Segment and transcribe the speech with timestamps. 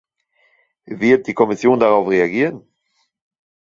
[0.87, 2.67] Wird die Kommission darauf reagieren?